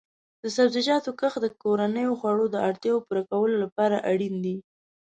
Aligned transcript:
د 0.41 0.43
سبزیجاتو 0.55 1.11
کښت 1.19 1.39
د 1.43 1.47
کورنیو 1.61 2.17
خوړو 2.19 2.45
د 2.51 2.57
اړتیا 2.67 2.93
پوره 3.05 3.23
کولو 3.31 3.55
لپاره 3.63 4.03
اړین 4.11 4.35
دی. 4.45 4.55